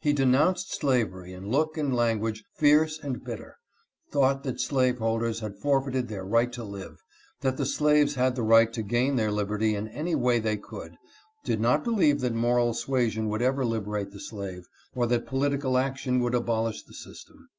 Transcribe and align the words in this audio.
He 0.00 0.14
/denounced 0.14 0.68
slavery 0.68 1.34
in 1.34 1.50
look 1.50 1.76
and 1.76 1.94
language 1.94 2.42
fierce 2.56 2.98
and 2.98 3.22
bitter, 3.22 3.58
thought 4.10 4.42
that 4.44 4.62
slaveholders 4.62 5.40
had 5.40 5.58
forfeited 5.58 6.08
their 6.08 6.24
right 6.24 6.50
to 6.54 6.64
live, 6.64 6.96
that 7.42 7.58
the 7.58 7.66
slaves 7.66 8.14
had 8.14 8.34
the 8.34 8.42
right 8.44 8.72
to 8.72 8.80
gain 8.82 9.16
their 9.16 9.30
liberty 9.30 9.74
in 9.74 9.88
any 9.88 10.14
way 10.14 10.38
they 10.40 10.56
could, 10.56 10.96
did 11.44 11.60
not 11.60 11.84
believe 11.84 12.20
that 12.20 12.32
moral 12.32 12.72
suasion 12.72 13.28
would 13.28 13.42
ever 13.42 13.62
liberate 13.62 14.10
the 14.10 14.20
slave, 14.20 14.66
or 14.94 15.06
that^ 15.06 15.26
political 15.26 15.76
action 15.76 16.20
would 16.20 16.34
abolish 16.34 16.84
the 16.84 16.94
system.! 16.94 17.50